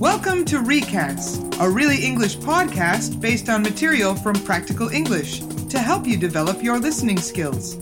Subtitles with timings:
[0.00, 6.06] Welcome to Recast, a really English podcast based on material from Practical English to help
[6.06, 7.76] you develop your listening skills.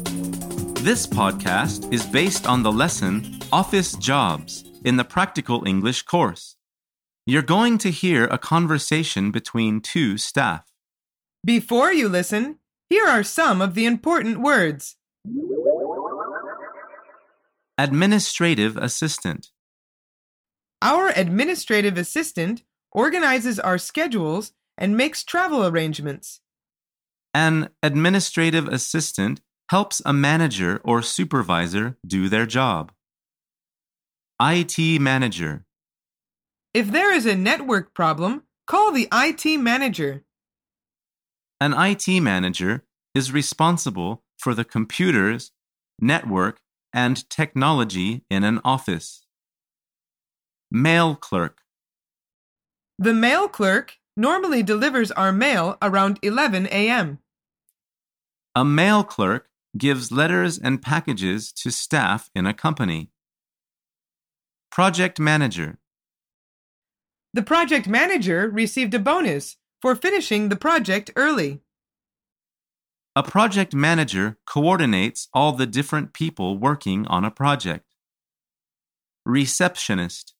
[0.83, 6.57] This podcast is based on the lesson Office Jobs in the Practical English course.
[7.25, 10.65] You're going to hear a conversation between two staff.
[11.45, 12.59] Before you listen,
[12.91, 14.97] here are some of the important words.
[17.79, 19.53] Administrative assistant,
[20.81, 26.41] Our administrative assistant organizes our schedules and makes travel arrangements.
[27.35, 32.91] an administrative assistant helps a manager or supervisor do their job.
[34.41, 35.65] IT manager,
[36.73, 40.25] If there is a network problem, call the IT manager.
[41.61, 45.51] an IT manager is responsible for the computers,
[46.01, 46.61] network,
[46.93, 49.27] and technology in an office.
[50.71, 51.63] Mail clerk,
[52.99, 57.21] The mail clerk normally delivers our mail around 11 a.m.
[58.55, 63.11] A mail clerk gives letters and packages to staff in a company.
[64.71, 65.79] Project manager,
[67.33, 71.61] The project manager received a bonus for finishing the project early.
[73.17, 77.85] a project manager coordinates all the different people working on a project.
[79.27, 80.35] Receptionist,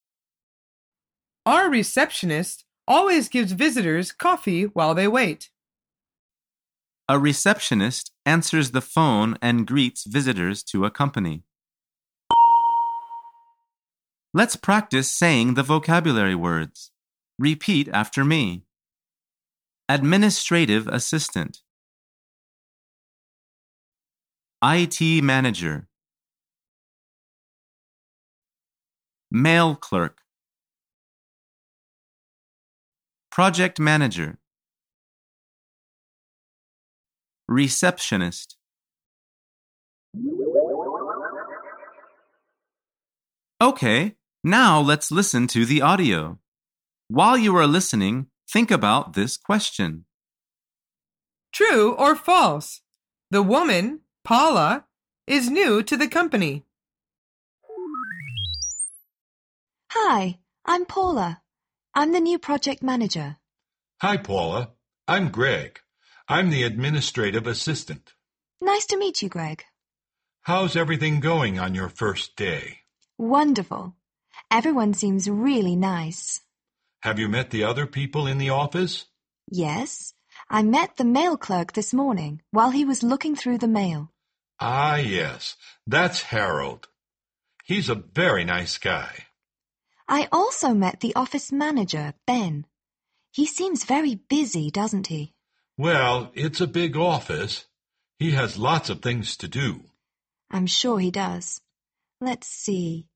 [1.49, 5.49] Our receptionist always gives visitors coffee while they wait.
[7.09, 11.43] a receptionist answers the phone and greets visitors to a company.
[14.35, 16.91] Let's practice saying the vocabulary words.
[17.39, 18.65] Repeat after me.
[19.89, 21.63] Administrative assistant.
[24.63, 25.89] IT manager.
[29.31, 30.28] Mail clerk.
[33.39, 34.37] Project manager.
[37.47, 38.57] Receptionist.
[43.63, 46.41] Okay, now let's listen to the audio.
[47.07, 50.07] While you are listening, think about this question.
[51.53, 52.81] True or false?
[53.31, 54.87] The woman, Paula,
[55.29, 56.65] is new to the company.
[59.93, 61.43] Hi, I'm Paula.
[61.99, 63.39] I'm the new project manager.
[64.01, 64.71] Hi, Paula.
[65.09, 65.81] I'm Greg.
[66.29, 68.13] I'm the administrative assistant.
[68.61, 69.65] Nice to meet you, Greg.
[70.43, 72.83] How's everything going on your first day?
[73.19, 73.97] Wonderful.
[74.49, 76.41] Everyone seems really nice.
[77.01, 79.07] Have you met the other people in the office?
[79.51, 80.15] Yes,
[80.49, 84.13] I met the mail clerk this morning while he was looking through the mail.
[84.61, 85.57] Ah, yes.
[85.85, 86.87] That's Harold.
[87.65, 89.25] He's a very nice guy.
[90.09, 92.65] I also met the office manager, Ben.
[93.31, 95.35] He seems very busy, doesn't he?
[95.77, 97.67] Well, it's a big office.
[98.19, 99.85] He has lots of things to do.
[100.51, 101.61] I'm sure he does.
[102.21, 103.07] Let's see.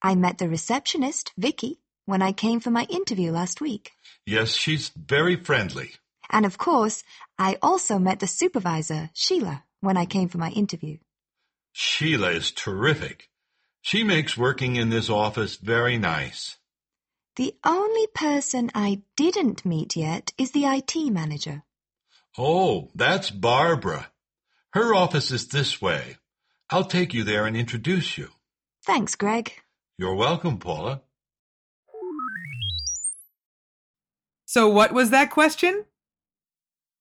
[0.00, 3.92] I met the receptionist, Vicky, when I came for my interview last week.
[4.24, 5.92] Yes, she's very friendly.
[6.30, 7.04] And of course,
[7.38, 10.96] I also met the supervisor, Sheila, when I came for my interview.
[11.72, 13.28] Sheila is terrific.
[13.88, 16.58] She makes working in this office very nice.
[17.36, 21.62] The only person I didn't meet yet is the IT manager.
[22.36, 24.10] Oh, that's Barbara.
[24.74, 26.18] Her office is this way.
[26.68, 28.28] I'll take you there and introduce you.
[28.84, 29.54] Thanks, Greg.
[29.96, 31.00] You're welcome, Paula.
[34.44, 35.86] So, what was that question?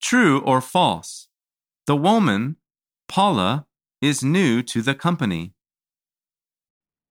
[0.02, 1.28] True or false?
[1.86, 2.56] The woman,
[3.10, 3.66] Paula,
[4.02, 5.54] is new to the company.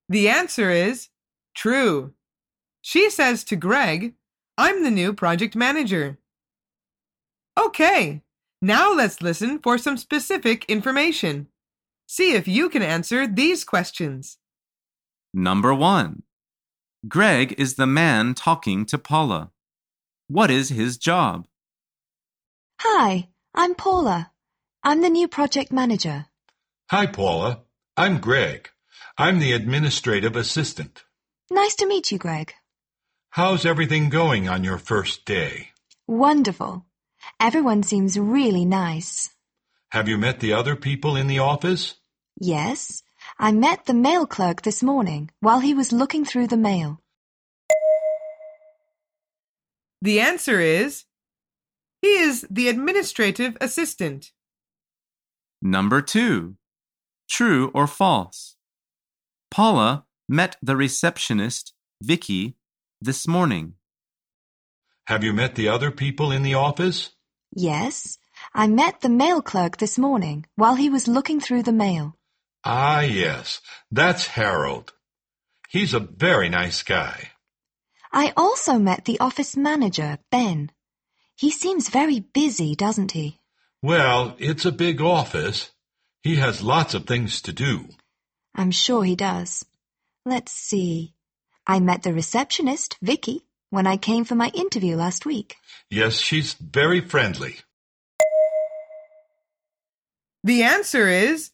[0.09, 1.09] The answer is
[1.55, 2.12] true.
[2.81, 4.15] She says to Greg,
[4.56, 6.19] I'm the new project manager.
[7.59, 8.22] Okay,
[8.62, 11.49] now let's listen for some specific information.
[12.06, 14.39] See if you can answer these questions.
[15.34, 16.23] Number one.
[17.09, 19.50] Greg is the man talking to Paula.
[20.29, 21.47] What is his job?
[22.81, 24.31] Hi, I'm Paula.
[24.82, 26.26] I'm the new project manager.
[26.91, 27.62] Hi, Paula.
[27.97, 28.70] I'm Greg.
[29.19, 31.05] I'm the administrative assistant.
[31.51, 32.53] Nice to meet you, Greg.
[33.31, 35.71] How's everything going on your first day?
[36.07, 36.85] Wonderful.
[37.41, 39.31] Everyone seems really nice.
[39.93, 41.95] Have you met the other people in the office?
[42.39, 43.03] Yes,
[43.39, 47.01] I met the mail clerk this morning while he was looking through the mail.
[50.03, 51.05] The answer is
[52.03, 54.33] he is the administrative assistant.
[55.63, 56.57] Number two.
[57.31, 58.56] True or false?
[59.56, 61.73] Paula met the receptionist,
[62.03, 62.58] Vicky,
[63.00, 63.73] this morning.
[65.06, 67.12] Have you met the other people in the office?
[67.55, 68.19] Yes,
[68.53, 72.19] I met the mail clerk this morning while he was looking through the mail.
[72.64, 74.93] Ah, yes, that's Harold.
[75.70, 77.31] He's a very nice guy.
[78.12, 80.70] I also met the office manager, Ben.
[81.35, 83.41] He seems very busy, doesn't he?
[83.81, 85.70] Well, it's a big office.
[86.23, 87.88] He has lots of things to do.
[88.56, 89.67] I'm sure he does.
[90.25, 91.12] Let's see.
[91.67, 95.56] I met the receptionist, Vicky, when I came for my interview last week.
[95.91, 97.56] Yes, she's very friendly.
[100.43, 101.50] The answer is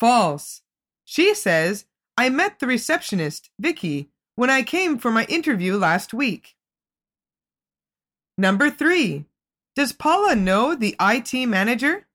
[0.00, 0.62] false.
[1.04, 1.84] She says,
[2.16, 6.56] I met the receptionist, Vicky, when I came for my interview last week.
[8.36, 9.26] Number three.
[9.76, 12.06] Does Paula know the IT manager?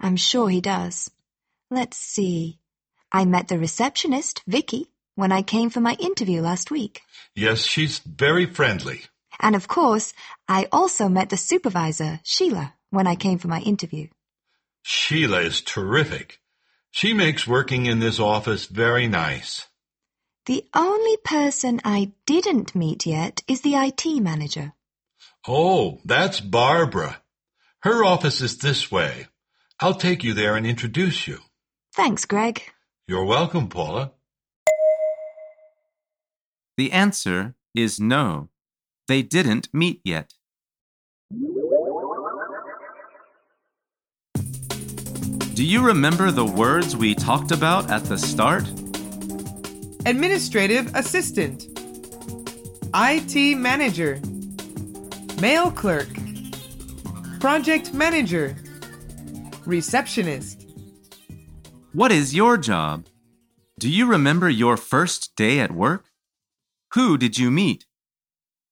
[0.00, 1.10] I'm sure he does.
[1.70, 2.57] Let's see.
[3.10, 7.00] I met the receptionist, Vicky, when I came for my interview last week.
[7.34, 9.02] Yes, she's very friendly.
[9.40, 10.12] And of course,
[10.48, 14.08] I also met the supervisor, Sheila, when I came for my interview.
[14.82, 16.40] Sheila is terrific.
[16.90, 19.66] She makes working in this office very nice.
[20.46, 24.72] The only person I didn't meet yet is the IT manager.
[25.46, 27.22] Oh, that's Barbara.
[27.80, 29.26] Her office is this way.
[29.80, 31.40] I'll take you there and introduce you.
[31.94, 32.62] Thanks, Greg.
[33.08, 34.12] You're welcome, Paula.
[36.76, 38.50] The answer is no.
[39.06, 40.34] They didn't meet yet.
[45.54, 48.68] Do you remember the words we talked about at the start?
[50.04, 51.64] Administrative assistant,
[52.94, 54.20] IT manager,
[55.40, 56.10] mail clerk,
[57.40, 58.54] project manager,
[59.64, 60.57] receptionist.
[61.94, 63.06] What is your job?
[63.78, 66.10] Do you remember your first day at work?
[66.92, 67.86] Who did you meet?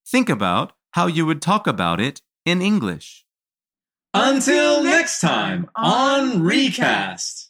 [0.07, 3.25] Think about how you would talk about it in English.
[4.13, 7.46] Until next time on Recast.